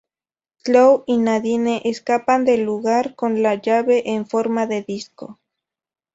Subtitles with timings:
[0.63, 5.39] Chloe y Nadine escapan del lugar con la llave en forma de disco.